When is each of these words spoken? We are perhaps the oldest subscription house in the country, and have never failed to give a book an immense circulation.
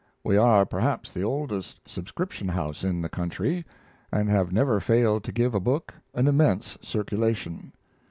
We 0.23 0.35
are 0.35 0.65
perhaps 0.65 1.11
the 1.13 1.21
oldest 1.23 1.79
subscription 1.85 2.47
house 2.47 2.83
in 2.83 3.03
the 3.03 3.07
country, 3.07 3.65
and 4.11 4.29
have 4.29 4.51
never 4.51 4.79
failed 4.79 5.23
to 5.25 5.31
give 5.31 5.53
a 5.53 5.59
book 5.59 5.93
an 6.15 6.25
immense 6.25 6.75
circulation. 6.81 7.71